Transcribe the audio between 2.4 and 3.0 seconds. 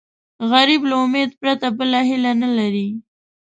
نه لري